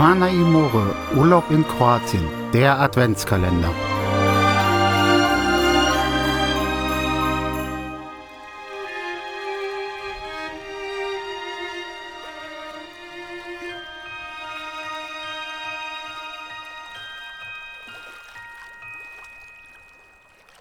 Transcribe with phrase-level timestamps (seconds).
[0.00, 3.68] Quana Imore, Urlaub in Kroatien, der Adventskalender.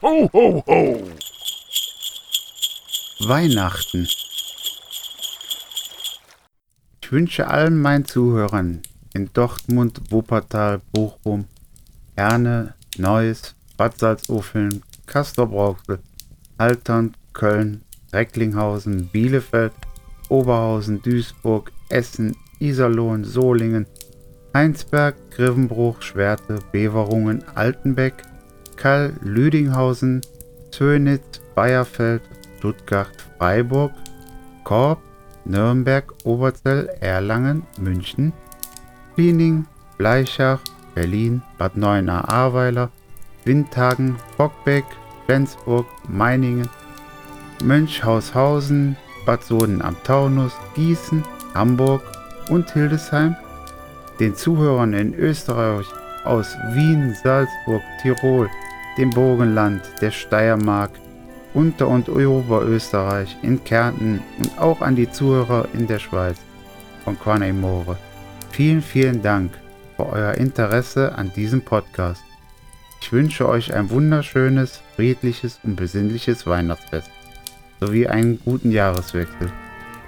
[0.01, 1.01] Ho, ho, ho!
[3.19, 4.05] Weihnachten.
[7.01, 8.81] Ich wünsche allen meinen Zuhörern
[9.13, 11.45] in Dortmund, Wuppertal, Bochum,
[12.15, 15.99] Herne, Neuss, Bad Salzuflen, Castrop-Rauxel,
[17.33, 17.81] Köln,
[18.11, 19.73] Recklinghausen, Bielefeld,
[20.29, 23.85] Oberhausen, Duisburg, Essen, Iserlohn, Solingen,
[24.53, 28.23] Heinsberg, Grivenbruch, Schwerte, Beverungen, Altenbeck,
[28.75, 30.21] Kall, Lüdinghausen,
[30.71, 32.21] Zönitz, Bayerfeld,
[32.57, 33.91] Stuttgart, Freiburg,
[34.63, 34.99] Korb,
[35.45, 38.33] Nürnberg, Oberzell, Erlangen, München,
[39.19, 39.65] Piening,
[39.97, 40.61] Bleichach,
[40.95, 42.89] Berlin, Bad Neuenahr-Ahrweiler,
[43.43, 44.85] Windhagen, Bockbeck,
[45.25, 46.69] Flensburg, Meiningen,
[47.61, 52.01] Mönchhaushausen, Bad Soden am Taunus, Gießen, Hamburg
[52.49, 53.35] und Hildesheim,
[54.21, 55.87] den Zuhörern in Österreich
[56.23, 58.49] aus Wien, Salzburg, Tirol,
[58.97, 60.91] dem Burgenland, der Steiermark,
[61.53, 66.37] Unter- und Oberösterreich, in Kärnten und auch an die Zuhörer in der Schweiz
[67.03, 67.97] von Quaney More.
[68.59, 69.53] Vielen, vielen Dank
[69.95, 72.21] für euer Interesse an diesem Podcast.
[72.99, 77.09] Ich wünsche euch ein wunderschönes, friedliches und besinnliches Weihnachtsfest
[77.79, 79.49] sowie einen guten Jahreswechsel.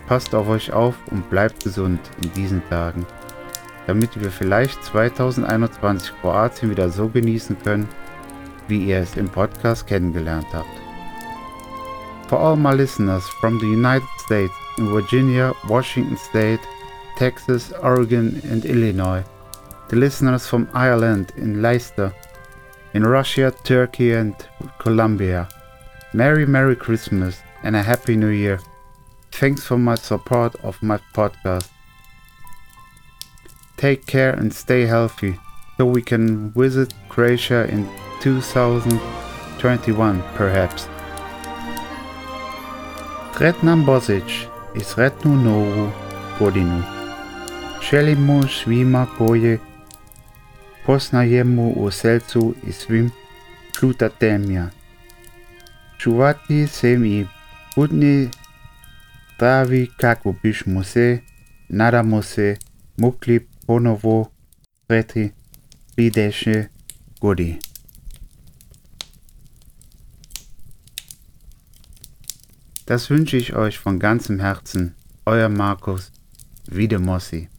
[0.06, 3.06] Passt auf euch auf und bleibt gesund in diesen Tagen,
[3.88, 7.88] damit wir vielleicht 2021 Kroatien wieder so genießen können,
[8.68, 10.68] wie ihr es im Podcast kennengelernt habt.
[12.28, 16.60] For all my listeners from the United States, in Virginia, Washington State,
[17.18, 19.24] Texas, Oregon, and Illinois,
[19.90, 22.14] the listeners from Ireland, in Leicester,
[22.94, 24.36] in Russia, Turkey, and
[24.80, 25.48] Colombia,
[26.14, 28.60] Merry Merry Christmas and a Happy New Year.
[29.32, 31.70] Thanks for my support of my podcast.
[33.78, 35.40] Take care and stay healthy
[35.78, 37.88] so we can visit Croatia in
[38.22, 40.88] 2021 perhaps.
[43.42, 43.82] Retnam
[44.76, 45.92] is Retnu Noru
[46.38, 47.01] Godinu.
[47.90, 49.60] Želimo svima koje
[50.86, 53.12] poznajemo u selcu i svim
[53.80, 54.70] čutatemja.
[56.00, 57.26] Čuvati se i
[57.76, 58.30] budni
[59.36, 61.20] zdravi kako bismo se,
[61.70, 62.58] nadamo se,
[62.98, 64.32] mogli ponovo
[64.88, 65.32] sreti
[65.96, 66.66] sljedeće
[67.22, 67.60] godine.
[72.88, 74.94] Das wünsche ich euch von ganzem Herzen.
[75.26, 76.12] Euer Markus
[76.68, 77.51] Wiedemossi.